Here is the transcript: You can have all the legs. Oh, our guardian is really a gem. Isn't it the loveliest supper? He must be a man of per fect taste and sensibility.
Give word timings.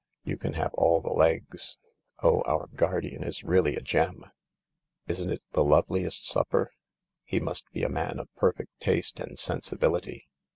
You 0.23 0.35
can 0.35 0.53
have 0.53 0.73
all 0.73 0.99
the 0.99 1.11
legs. 1.13 1.77
Oh, 2.23 2.41
our 2.47 2.65
guardian 2.75 3.21
is 3.23 3.43
really 3.43 3.75
a 3.75 3.81
gem. 3.83 4.23
Isn't 5.05 5.29
it 5.29 5.45
the 5.51 5.63
loveliest 5.63 6.27
supper? 6.27 6.71
He 7.23 7.39
must 7.39 7.69
be 7.71 7.83
a 7.83 7.87
man 7.89 8.17
of 8.17 8.33
per 8.35 8.51
fect 8.51 8.71
taste 8.79 9.19
and 9.19 9.37
sensibility. 9.37 10.27